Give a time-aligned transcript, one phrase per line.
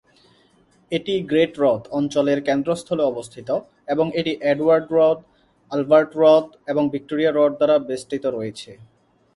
[0.91, 3.49] এটি গ্রেট হ্রদ অঞ্চলের কেন্দ্রস্থলে অবস্থিত
[3.93, 5.19] এবং এটি অ্যাডওয়ার্ড হ্রদ,
[5.71, 8.71] অ্যালবার্ট হ্রদ এবং ভিক্টোরিয়া হ্রদ দ্বারা বেষ্টিত রয়েছে।